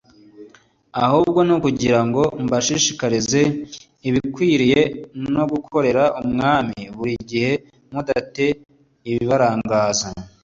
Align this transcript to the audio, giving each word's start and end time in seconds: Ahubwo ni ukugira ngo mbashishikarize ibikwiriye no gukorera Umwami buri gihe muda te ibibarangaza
Ahubwo 1.03 1.39
ni 1.45 1.53
ukugira 1.57 1.99
ngo 2.07 2.23
mbashishikarize 2.43 3.41
ibikwiriye 4.07 4.81
no 5.35 5.43
gukorera 5.51 6.03
Umwami 6.21 6.79
buri 6.95 7.15
gihe 7.29 7.51
muda 7.91 8.17
te 8.35 8.47
ibibarangaza 9.09 10.07